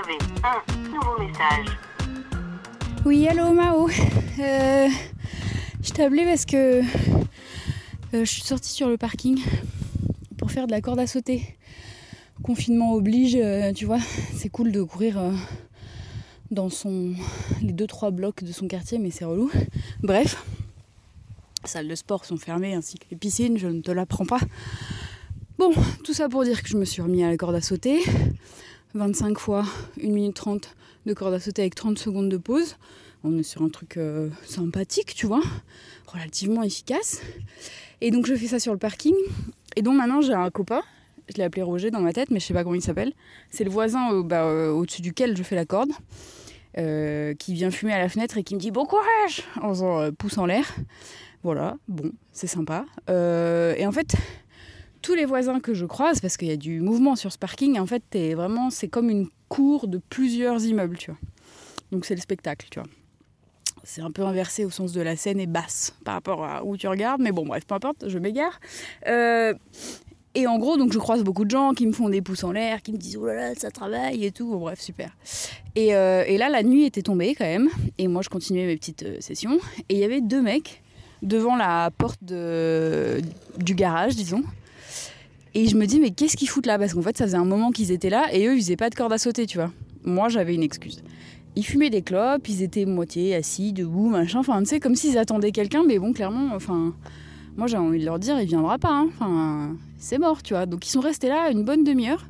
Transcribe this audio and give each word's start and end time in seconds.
un 0.00 0.88
nouveau 0.88 1.18
message. 1.18 1.66
Oui, 3.04 3.28
allô 3.28 3.52
Mao. 3.52 3.88
Euh, 4.38 4.88
je 5.82 6.02
appelé 6.02 6.24
parce 6.24 6.46
que 6.46 6.80
euh, 6.80 6.82
je 8.12 8.24
suis 8.24 8.42
sortie 8.42 8.70
sur 8.70 8.88
le 8.88 8.96
parking 8.96 9.38
pour 10.38 10.50
faire 10.50 10.66
de 10.66 10.72
la 10.72 10.80
corde 10.80 11.00
à 11.00 11.06
sauter. 11.06 11.56
Confinement 12.42 12.94
oblige, 12.94 13.36
euh, 13.36 13.72
tu 13.74 13.84
vois, 13.84 13.98
c'est 14.34 14.48
cool 14.48 14.72
de 14.72 14.82
courir 14.82 15.18
euh, 15.18 15.32
dans 16.50 16.70
son 16.70 17.12
les 17.60 17.72
deux 17.72 17.86
trois 17.86 18.10
blocs 18.10 18.42
de 18.42 18.52
son 18.52 18.68
quartier, 18.68 18.98
mais 18.98 19.10
c'est 19.10 19.26
relou. 19.26 19.50
Bref, 20.02 20.42
les 21.62 21.68
salles 21.68 21.88
de 21.88 21.94
sport 21.94 22.24
sont 22.24 22.38
fermées 22.38 22.74
ainsi 22.74 22.98
que 22.98 23.04
les 23.10 23.18
piscines, 23.18 23.58
je 23.58 23.68
ne 23.68 23.82
te 23.82 23.90
l'apprends 23.90 24.24
pas. 24.24 24.40
Bon, 25.58 25.72
tout 26.04 26.14
ça 26.14 26.30
pour 26.30 26.44
dire 26.44 26.62
que 26.62 26.70
je 26.70 26.78
me 26.78 26.86
suis 26.86 27.02
remis 27.02 27.22
à 27.22 27.28
la 27.28 27.36
corde 27.36 27.54
à 27.54 27.60
sauter. 27.60 28.00
25 28.94 29.38
fois 29.38 29.64
1 30.02 30.08
minute 30.08 30.34
30 30.34 30.74
de 31.06 31.14
corde 31.14 31.34
à 31.34 31.40
sauter 31.40 31.62
avec 31.62 31.74
30 31.74 31.98
secondes 31.98 32.28
de 32.28 32.36
pause. 32.36 32.76
On 33.22 33.36
est 33.38 33.42
sur 33.42 33.62
un 33.62 33.68
truc 33.68 33.96
euh, 33.96 34.30
sympathique, 34.44 35.14
tu 35.14 35.26
vois, 35.26 35.42
relativement 36.06 36.62
efficace. 36.62 37.20
Et 38.00 38.10
donc 38.10 38.26
je 38.26 38.34
fais 38.34 38.46
ça 38.46 38.58
sur 38.58 38.72
le 38.72 38.78
parking. 38.78 39.14
Et 39.76 39.82
donc 39.82 39.96
maintenant 39.96 40.20
j'ai 40.20 40.32
un 40.32 40.50
copain, 40.50 40.82
je 41.28 41.36
l'ai 41.36 41.44
appelé 41.44 41.62
Roger 41.62 41.90
dans 41.90 42.00
ma 42.00 42.12
tête, 42.12 42.30
mais 42.30 42.40
je 42.40 42.46
sais 42.46 42.54
pas 42.54 42.64
comment 42.64 42.74
il 42.74 42.82
s'appelle. 42.82 43.12
C'est 43.50 43.64
le 43.64 43.70
voisin 43.70 44.12
euh, 44.12 44.22
bah, 44.22 44.44
euh, 44.44 44.70
au-dessus 44.70 45.02
duquel 45.02 45.36
je 45.36 45.42
fais 45.42 45.56
la 45.56 45.66
corde, 45.66 45.90
qui 46.74 47.54
vient 47.54 47.70
fumer 47.70 47.92
à 47.92 47.98
la 47.98 48.08
fenêtre 48.08 48.38
et 48.38 48.42
qui 48.42 48.54
me 48.54 48.60
dit 48.60 48.70
bon 48.70 48.86
courage 48.86 49.42
en 49.60 49.68
faisant 49.70 50.10
pouce 50.12 50.38
en 50.38 50.46
l'air. 50.46 50.64
Voilà, 51.42 51.76
bon, 51.88 52.12
c'est 52.32 52.46
sympa. 52.46 52.84
Et 53.08 53.86
en 53.86 53.92
fait, 53.92 54.14
tous 55.02 55.14
les 55.14 55.24
voisins 55.24 55.60
que 55.60 55.74
je 55.74 55.86
croise, 55.86 56.20
parce 56.20 56.36
qu'il 56.36 56.48
y 56.48 56.52
a 56.52 56.56
du 56.56 56.80
mouvement 56.80 57.16
sur 57.16 57.32
ce 57.32 57.38
parking, 57.38 57.78
en 57.78 57.86
fait, 57.86 58.02
t'es 58.10 58.34
vraiment, 58.34 58.70
c'est 58.70 58.88
comme 58.88 59.10
une 59.10 59.28
cour 59.48 59.88
de 59.88 60.00
plusieurs 60.10 60.64
immeubles, 60.64 60.96
tu 60.96 61.10
vois. 61.10 61.20
Donc 61.90 62.04
c'est 62.04 62.14
le 62.14 62.20
spectacle, 62.20 62.66
tu 62.70 62.78
vois. 62.78 62.88
C'est 63.82 64.02
un 64.02 64.10
peu 64.10 64.22
inversé 64.22 64.64
au 64.64 64.70
sens 64.70 64.92
de 64.92 65.00
la 65.00 65.16
scène 65.16 65.40
est 65.40 65.46
basse 65.46 65.94
par 66.04 66.14
rapport 66.14 66.44
à 66.44 66.64
où 66.64 66.76
tu 66.76 66.86
regardes, 66.86 67.20
mais 67.20 67.32
bon, 67.32 67.46
bref, 67.46 67.64
peu 67.66 67.74
importe, 67.74 68.08
je 68.08 68.18
m'égare. 68.18 68.60
Euh, 69.06 69.54
et 70.34 70.46
en 70.46 70.58
gros, 70.58 70.76
donc 70.76 70.92
je 70.92 70.98
croise 70.98 71.24
beaucoup 71.24 71.44
de 71.44 71.50
gens 71.50 71.72
qui 71.72 71.86
me 71.86 71.92
font 71.92 72.08
des 72.08 72.22
pouces 72.22 72.44
en 72.44 72.52
l'air, 72.52 72.82
qui 72.82 72.92
me 72.92 72.98
disent 72.98 73.16
oh 73.16 73.26
là 73.26 73.34
là, 73.34 73.54
ça 73.56 73.70
travaille 73.70 74.24
et 74.24 74.30
tout. 74.30 74.50
Bon, 74.50 74.58
bref, 74.58 74.80
super. 74.80 75.16
Et, 75.74 75.94
euh, 75.94 76.24
et 76.26 76.36
là, 76.36 76.48
la 76.48 76.62
nuit 76.62 76.84
était 76.84 77.02
tombée 77.02 77.34
quand 77.34 77.46
même, 77.46 77.68
et 77.98 78.06
moi 78.06 78.22
je 78.22 78.28
continuais 78.28 78.66
mes 78.66 78.76
petites 78.76 79.02
euh, 79.02 79.16
sessions, 79.20 79.58
et 79.88 79.94
il 79.94 79.98
y 79.98 80.04
avait 80.04 80.20
deux 80.20 80.42
mecs 80.42 80.82
devant 81.22 81.56
la 81.56 81.90
porte 81.96 82.22
du 82.22 83.74
garage, 83.74 84.14
disons. 84.14 84.44
Et 85.54 85.66
je 85.66 85.76
me 85.76 85.86
dis, 85.86 85.98
mais 86.00 86.10
qu'est-ce 86.10 86.36
qu'ils 86.36 86.48
foutent 86.48 86.66
là? 86.66 86.78
Parce 86.78 86.94
qu'en 86.94 87.02
fait, 87.02 87.16
ça 87.16 87.24
faisait 87.24 87.36
un 87.36 87.44
moment 87.44 87.70
qu'ils 87.72 87.90
étaient 87.90 88.10
là 88.10 88.32
et 88.32 88.46
eux, 88.46 88.56
ils 88.56 88.60
faisaient 88.62 88.76
pas 88.76 88.90
de 88.90 88.94
corde 88.94 89.12
à 89.12 89.18
sauter, 89.18 89.46
tu 89.46 89.58
vois. 89.58 89.72
Moi, 90.04 90.28
j'avais 90.28 90.54
une 90.54 90.62
excuse. 90.62 91.02
Ils 91.56 91.64
fumaient 91.64 91.90
des 91.90 92.02
clopes, 92.02 92.48
ils 92.48 92.62
étaient 92.62 92.84
moitié 92.84 93.34
assis, 93.34 93.72
debout, 93.72 94.08
machin. 94.08 94.38
Enfin, 94.38 94.60
tu 94.60 94.66
sais, 94.66 94.80
comme 94.80 94.94
s'ils 94.94 95.18
attendaient 95.18 95.50
quelqu'un, 95.50 95.82
mais 95.86 95.98
bon, 95.98 96.12
clairement, 96.12 96.54
enfin. 96.54 96.94
Moi, 97.56 97.66
j'ai 97.66 97.76
envie 97.76 97.98
de 97.98 98.04
leur 98.04 98.20
dire, 98.20 98.40
il 98.40 98.46
viendra 98.46 98.78
pas. 98.78 98.92
hein. 98.92 99.08
Enfin, 99.08 99.76
c'est 99.98 100.18
mort, 100.18 100.42
tu 100.42 100.54
vois. 100.54 100.66
Donc, 100.66 100.86
ils 100.86 100.90
sont 100.90 101.00
restés 101.00 101.28
là 101.28 101.50
une 101.50 101.64
bonne 101.64 101.82
demi-heure. 101.82 102.28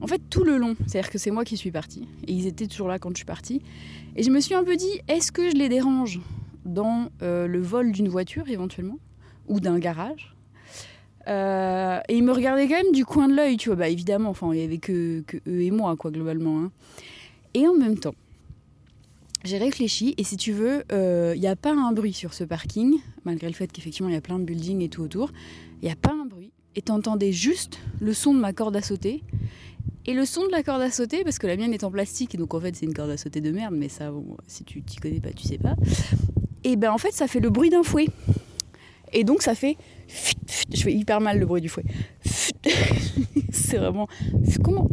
En 0.00 0.06
fait, 0.06 0.20
tout 0.30 0.44
le 0.44 0.56
long. 0.56 0.76
C'est-à-dire 0.86 1.10
que 1.10 1.18
c'est 1.18 1.32
moi 1.32 1.44
qui 1.44 1.56
suis 1.56 1.72
partie. 1.72 2.06
Et 2.28 2.32
ils 2.32 2.46
étaient 2.46 2.68
toujours 2.68 2.86
là 2.86 3.00
quand 3.00 3.10
je 3.10 3.16
suis 3.16 3.24
partie. 3.24 3.60
Et 4.14 4.22
je 4.22 4.30
me 4.30 4.38
suis 4.38 4.54
un 4.54 4.62
peu 4.62 4.76
dit, 4.76 5.00
est-ce 5.08 5.32
que 5.32 5.50
je 5.50 5.56
les 5.56 5.68
dérange 5.68 6.20
dans 6.64 7.08
euh, 7.22 7.48
le 7.48 7.60
vol 7.60 7.90
d'une 7.90 8.08
voiture, 8.08 8.48
éventuellement 8.48 8.98
Ou 9.48 9.58
d'un 9.58 9.78
garage? 9.80 10.35
Euh, 11.28 12.00
et 12.08 12.16
ils 12.16 12.22
me 12.22 12.32
regardaient 12.32 12.68
quand 12.68 12.82
même 12.82 12.92
du 12.92 13.04
coin 13.04 13.28
de 13.28 13.34
l'œil, 13.34 13.56
tu 13.56 13.68
vois. 13.68 13.76
Bah 13.76 13.88
évidemment, 13.88 14.30
enfin, 14.30 14.52
il 14.52 14.60
y 14.60 14.64
avait 14.64 14.78
que, 14.78 15.22
eux 15.48 15.62
et 15.62 15.70
moi, 15.70 15.96
quoi, 15.96 16.10
globalement. 16.10 16.60
hein. 16.60 16.70
Et 17.54 17.66
en 17.66 17.74
même 17.74 17.98
temps, 17.98 18.14
j'ai 19.44 19.58
réfléchi, 19.58 20.14
et 20.18 20.24
si 20.24 20.36
tu 20.36 20.52
veux, 20.52 20.84
il 20.90 21.40
n'y 21.40 21.46
a 21.46 21.56
pas 21.56 21.72
un 21.72 21.92
bruit 21.92 22.12
sur 22.12 22.34
ce 22.34 22.44
parking, 22.44 22.98
malgré 23.24 23.46
le 23.48 23.54
fait 23.54 23.70
qu'effectivement, 23.70 24.08
il 24.08 24.14
y 24.14 24.18
a 24.18 24.20
plein 24.20 24.38
de 24.38 24.44
buildings 24.44 24.82
et 24.82 24.88
tout 24.88 25.02
autour. 25.02 25.30
Il 25.82 25.86
n'y 25.86 25.92
a 25.92 25.96
pas 25.96 26.12
un 26.12 26.26
bruit. 26.26 26.50
Et 26.74 26.82
t'entendais 26.82 27.32
juste 27.32 27.78
le 28.00 28.12
son 28.12 28.34
de 28.34 28.40
ma 28.40 28.52
corde 28.52 28.76
à 28.76 28.82
sauter. 28.82 29.22
Et 30.04 30.14
le 30.14 30.24
son 30.24 30.46
de 30.46 30.52
la 30.52 30.62
corde 30.62 30.82
à 30.82 30.90
sauter, 30.90 31.24
parce 31.24 31.38
que 31.38 31.46
la 31.46 31.56
mienne 31.56 31.72
est 31.72 31.82
en 31.84 31.90
plastique, 31.90 32.36
donc 32.36 32.54
en 32.54 32.60
fait, 32.60 32.76
c'est 32.76 32.86
une 32.86 32.94
corde 32.94 33.10
à 33.10 33.16
sauter 33.16 33.40
de 33.40 33.50
merde, 33.50 33.74
mais 33.76 33.88
ça, 33.88 34.10
bon, 34.10 34.36
si 34.46 34.62
tu 34.62 34.82
t'y 34.82 34.96
connais 34.96 35.20
pas, 35.20 35.32
tu 35.32 35.48
sais 35.48 35.58
pas. 35.58 35.74
Et 36.64 36.76
ben 36.76 36.92
en 36.92 36.98
fait, 36.98 37.12
ça 37.12 37.26
fait 37.26 37.40
le 37.40 37.50
bruit 37.50 37.70
d'un 37.70 37.82
fouet. 37.82 38.06
Et 39.12 39.24
donc, 39.24 39.42
ça 39.42 39.54
fait. 39.54 39.76
Je 40.72 40.82
fais 40.82 40.92
hyper 40.92 41.20
mal 41.20 41.38
le 41.38 41.46
bruit 41.46 41.60
du 41.60 41.68
fouet. 41.68 41.84
C'est 43.50 43.78
vraiment. 43.78 44.08
Comment? 44.62 44.88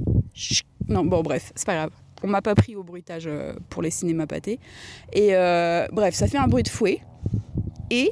Non, 0.87 1.05
bon, 1.05 1.21
bref, 1.21 1.51
c'est 1.55 1.65
pas 1.65 1.75
grave. 1.75 1.91
On 2.23 2.27
m'a 2.27 2.41
pas 2.41 2.55
pris 2.55 2.75
au 2.75 2.83
bruitage 2.83 3.27
euh, 3.27 3.53
pour 3.69 3.81
les 3.81 3.91
cinémas 3.91 4.27
pâtés. 4.27 4.59
Et 5.11 5.35
euh, 5.35 5.87
bref, 5.91 6.15
ça 6.15 6.27
fait 6.27 6.37
un 6.37 6.47
bruit 6.47 6.63
de 6.63 6.69
fouet. 6.69 7.01
Et 7.89 8.11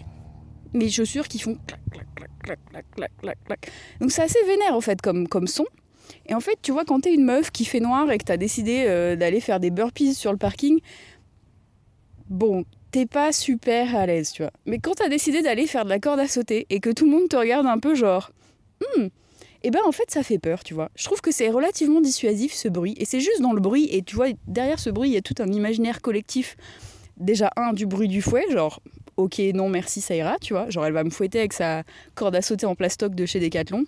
mes 0.73 0.89
chaussures 0.89 1.27
qui 1.27 1.39
font. 1.39 1.57
Donc 3.99 4.11
c'est 4.11 4.23
assez 4.23 4.43
vénère 4.45 4.73
en 4.73 4.81
fait 4.81 5.01
comme, 5.01 5.27
comme 5.27 5.47
son. 5.47 5.65
Et 6.25 6.33
en 6.33 6.39
fait, 6.39 6.57
tu 6.61 6.71
vois, 6.71 6.85
quand 6.85 7.01
t'es 7.01 7.13
une 7.13 7.23
meuf 7.23 7.51
qui 7.51 7.65
fait 7.65 7.79
noir 7.79 8.11
et 8.11 8.17
que 8.17 8.23
t'as 8.25 8.37
décidé 8.37 8.85
euh, 8.87 9.15
d'aller 9.15 9.39
faire 9.39 9.59
des 9.59 9.71
burpees 9.71 10.13
sur 10.13 10.31
le 10.31 10.37
parking, 10.37 10.79
bon, 12.29 12.65
t'es 12.91 13.05
pas 13.05 13.31
super 13.31 13.95
à 13.95 14.05
l'aise, 14.05 14.31
tu 14.31 14.43
vois. 14.43 14.51
Mais 14.65 14.79
quand 14.79 14.95
t'as 14.95 15.09
décidé 15.09 15.41
d'aller 15.41 15.65
faire 15.65 15.85
de 15.85 15.89
la 15.89 15.99
corde 15.99 16.19
à 16.19 16.27
sauter 16.27 16.67
et 16.69 16.79
que 16.79 16.89
tout 16.89 17.05
le 17.05 17.11
monde 17.11 17.29
te 17.29 17.35
regarde 17.35 17.65
un 17.65 17.79
peu 17.79 17.95
genre, 17.95 18.31
hmm, 18.81 19.07
et 19.63 19.71
ben 19.71 19.79
en 19.85 19.91
fait 19.91 20.09
ça 20.09 20.23
fait 20.23 20.39
peur, 20.39 20.63
tu 20.63 20.73
vois. 20.73 20.89
Je 20.95 21.05
trouve 21.05 21.21
que 21.21 21.31
c'est 21.31 21.49
relativement 21.49 22.01
dissuasif 22.01 22.53
ce 22.53 22.67
bruit 22.67 22.95
et 22.97 23.05
c'est 23.05 23.19
juste 23.19 23.41
dans 23.41 23.53
le 23.53 23.61
bruit 23.61 23.87
et 23.91 24.01
tu 24.01 24.15
vois 24.15 24.27
derrière 24.47 24.79
ce 24.79 24.89
bruit 24.89 25.09
il 25.09 25.13
y 25.13 25.17
a 25.17 25.21
tout 25.21 25.35
un 25.39 25.51
imaginaire 25.51 26.01
collectif. 26.01 26.57
Déjà 27.17 27.51
un 27.55 27.73
du 27.73 27.85
bruit 27.85 28.07
du 28.07 28.21
fouet, 28.21 28.45
genre 28.51 28.81
ok 29.17 29.39
non 29.53 29.69
merci 29.69 30.01
ça 30.01 30.15
ira, 30.15 30.37
tu 30.39 30.53
vois. 30.53 30.69
Genre 30.69 30.85
elle 30.85 30.93
va 30.93 31.03
me 31.03 31.11
fouetter 31.11 31.39
avec 31.39 31.53
sa 31.53 31.83
corde 32.15 32.35
à 32.35 32.41
sauter 32.41 32.65
en 32.65 32.75
plastoc 32.75 33.15
de 33.15 33.25
chez 33.25 33.39
Decathlon. 33.39 33.85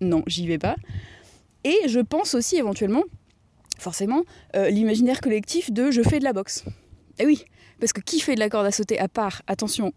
Non 0.00 0.22
j'y 0.26 0.46
vais 0.46 0.58
pas. 0.58 0.76
Et 1.64 1.76
je 1.88 1.98
pense 1.98 2.34
aussi 2.34 2.56
éventuellement, 2.56 3.02
forcément, 3.78 4.22
euh, 4.54 4.70
l'imaginaire 4.70 5.20
collectif 5.20 5.72
de 5.72 5.90
je 5.90 6.02
fais 6.02 6.20
de 6.20 6.24
la 6.24 6.32
boxe. 6.32 6.64
Et 7.18 7.26
oui, 7.26 7.44
parce 7.80 7.92
que 7.92 8.00
qui 8.00 8.20
fait 8.20 8.34
de 8.34 8.40
la 8.40 8.48
corde 8.48 8.66
à 8.66 8.72
sauter 8.72 8.98
à 8.98 9.08
part, 9.08 9.42
attention, 9.46 9.92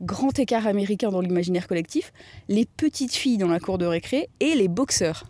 grand 0.00 0.38
écart 0.38 0.66
américain 0.66 1.10
dans 1.10 1.20
l'imaginaire 1.20 1.66
collectif, 1.66 2.12
les 2.48 2.64
petites 2.64 3.14
filles 3.14 3.38
dans 3.38 3.48
la 3.48 3.60
cour 3.60 3.78
de 3.78 3.86
récré 3.86 4.28
et 4.40 4.54
les 4.54 4.68
boxeurs. 4.68 5.24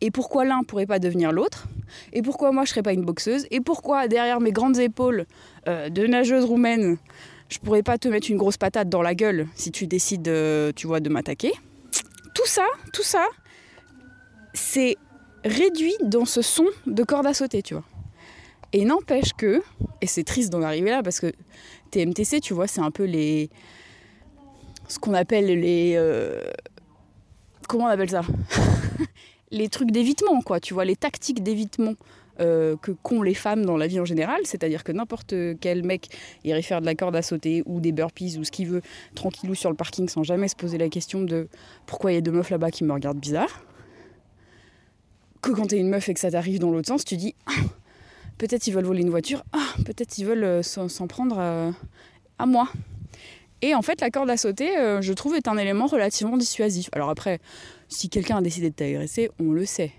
Et 0.00 0.10
pourquoi 0.10 0.44
l'un 0.44 0.62
pourrait 0.64 0.86
pas 0.86 0.98
devenir 0.98 1.32
l'autre? 1.32 1.66
Et 2.12 2.20
pourquoi 2.20 2.52
moi 2.52 2.64
je 2.64 2.70
serais 2.70 2.82
pas 2.82 2.92
une 2.92 3.04
boxeuse? 3.04 3.46
Et 3.50 3.60
pourquoi 3.60 4.08
derrière 4.08 4.40
mes 4.40 4.52
grandes 4.52 4.78
épaules 4.78 5.26
euh, 5.66 5.88
de 5.88 6.06
nageuse 6.06 6.44
roumaine, 6.44 6.98
je 7.48 7.58
pourrais 7.58 7.82
pas 7.82 7.96
te 7.96 8.08
mettre 8.08 8.30
une 8.30 8.36
grosse 8.36 8.58
patate 8.58 8.88
dans 8.88 9.02
la 9.02 9.14
gueule 9.14 9.46
si 9.54 9.70
tu 9.70 9.86
décides, 9.86 10.28
euh, 10.28 10.72
tu 10.74 10.86
vois, 10.86 11.00
de 11.00 11.08
m'attaquer? 11.08 11.52
Tout 12.34 12.46
ça, 12.46 12.66
tout 12.92 13.02
ça, 13.02 13.24
c'est 14.52 14.96
réduit 15.44 15.94
dans 16.02 16.24
ce 16.24 16.42
son 16.42 16.66
de 16.86 17.02
corde 17.02 17.26
à 17.26 17.32
sauter, 17.32 17.62
tu 17.62 17.74
vois. 17.74 17.84
Et 18.74 18.84
n'empêche 18.84 19.32
que, 19.34 19.62
et 20.00 20.06
c'est 20.08 20.24
triste 20.24 20.50
d'en 20.50 20.60
arriver 20.60 20.90
là 20.90 21.04
parce 21.04 21.20
que 21.20 21.32
TMTC, 21.92 22.40
tu 22.40 22.54
vois, 22.54 22.66
c'est 22.66 22.80
un 22.80 22.90
peu 22.90 23.04
les. 23.04 23.48
ce 24.88 24.98
qu'on 24.98 25.14
appelle 25.14 25.46
les. 25.46 25.94
euh, 25.96 26.42
comment 27.68 27.84
on 27.84 27.88
appelle 27.88 28.10
ça 28.10 28.22
Les 29.52 29.68
trucs 29.68 29.92
d'évitement, 29.92 30.40
quoi, 30.40 30.58
tu 30.58 30.74
vois, 30.74 30.84
les 30.84 30.96
tactiques 30.96 31.44
d'évitement 31.44 31.94
euh, 32.40 32.76
que 32.76 32.90
qu'ont 32.90 33.22
les 33.22 33.34
femmes 33.34 33.64
dans 33.64 33.76
la 33.76 33.86
vie 33.86 34.00
en 34.00 34.04
général, 34.04 34.40
c'est-à-dire 34.42 34.82
que 34.82 34.90
n'importe 34.90 35.36
quel 35.60 35.84
mec 35.84 36.08
irait 36.42 36.60
faire 36.60 36.80
de 36.80 36.86
la 36.86 36.96
corde 36.96 37.14
à 37.14 37.22
sauter 37.22 37.62
ou 37.66 37.78
des 37.78 37.92
burpees 37.92 38.38
ou 38.40 38.42
ce 38.42 38.50
qu'il 38.50 38.66
veut, 38.66 38.82
tranquillou 39.14 39.54
sur 39.54 39.70
le 39.70 39.76
parking 39.76 40.08
sans 40.08 40.24
jamais 40.24 40.48
se 40.48 40.56
poser 40.56 40.78
la 40.78 40.88
question 40.88 41.22
de 41.22 41.46
pourquoi 41.86 42.10
il 42.10 42.16
y 42.16 42.18
a 42.18 42.22
deux 42.22 42.32
meufs 42.32 42.50
là-bas 42.50 42.72
qui 42.72 42.82
me 42.82 42.92
regardent 42.92 43.20
bizarre. 43.20 43.62
Que 45.42 45.52
quand 45.52 45.68
t'es 45.68 45.78
une 45.78 45.90
meuf 45.90 46.08
et 46.08 46.14
que 46.14 46.18
ça 46.18 46.32
t'arrive 46.32 46.58
dans 46.58 46.72
l'autre 46.72 46.88
sens, 46.88 47.04
tu 47.04 47.16
dis 47.16 47.36
peut-être 48.38 48.66
ils 48.66 48.72
veulent 48.72 48.84
voler 48.84 49.02
une 49.02 49.10
voiture, 49.10 49.44
ah, 49.52 49.74
peut-être 49.84 50.18
ils 50.18 50.24
veulent 50.24 50.44
euh, 50.44 50.62
s'en 50.62 51.06
prendre 51.06 51.36
euh, 51.38 51.70
à 52.38 52.46
moi. 52.46 52.68
Et 53.62 53.74
en 53.74 53.82
fait, 53.82 54.00
la 54.00 54.10
corde 54.10 54.28
à 54.28 54.36
sauter, 54.36 54.76
euh, 54.76 55.00
je 55.00 55.12
trouve, 55.12 55.34
est 55.34 55.48
un 55.48 55.56
élément 55.56 55.86
relativement 55.86 56.36
dissuasif. 56.36 56.90
Alors 56.92 57.08
après, 57.08 57.40
si 57.88 58.08
quelqu'un 58.08 58.36
a 58.36 58.42
décidé 58.42 58.70
de 58.70 58.74
t'agresser, 58.74 59.30
on 59.40 59.52
le 59.52 59.64
sait. 59.64 59.92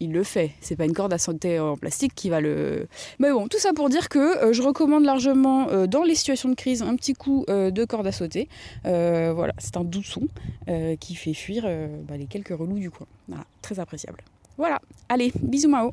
Il 0.00 0.10
le 0.10 0.24
fait. 0.24 0.50
C'est 0.60 0.74
pas 0.74 0.84
une 0.84 0.94
corde 0.94 1.12
à 1.12 1.18
sauter 1.18 1.60
en 1.60 1.76
plastique 1.76 2.12
qui 2.16 2.28
va 2.28 2.40
le. 2.40 2.88
Mais 3.20 3.30
bon, 3.30 3.46
tout 3.46 3.60
ça 3.60 3.72
pour 3.72 3.88
dire 3.88 4.08
que 4.08 4.52
je 4.52 4.60
recommande 4.60 5.04
largement, 5.04 5.86
dans 5.86 6.02
les 6.02 6.16
situations 6.16 6.48
de 6.48 6.56
crise, 6.56 6.82
un 6.82 6.96
petit 6.96 7.12
coup 7.12 7.44
de 7.46 7.84
corde 7.84 8.08
à 8.08 8.10
sauter. 8.10 8.48
Voilà, 8.82 9.52
c'est 9.58 9.76
un 9.76 9.84
doux 9.84 10.02
son 10.02 10.26
qui 10.98 11.14
fait 11.14 11.34
fuir 11.34 11.62
bah, 12.08 12.16
les 12.16 12.26
quelques 12.26 12.48
relous 12.48 12.80
du 12.80 12.90
coin. 12.90 13.06
Voilà, 13.28 13.44
très 13.60 13.78
appréciable. 13.78 14.24
Voilà, 14.58 14.80
allez, 15.08 15.32
bisous 15.40 15.68
Mao. 15.68 15.92